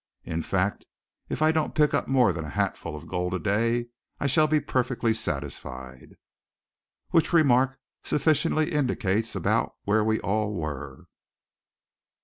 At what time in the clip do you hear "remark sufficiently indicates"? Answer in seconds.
7.33-9.35